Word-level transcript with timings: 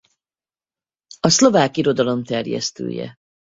A 1.19 1.29
szlovák 1.29 1.77
irodalom 1.77 2.23
terjesztője. 2.23 3.15